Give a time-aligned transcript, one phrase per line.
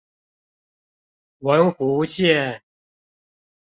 [1.41, 2.61] 文湖線